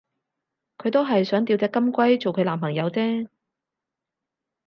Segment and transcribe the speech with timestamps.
[0.79, 3.27] 佢都係想吊隻金龜做佢男朋友啫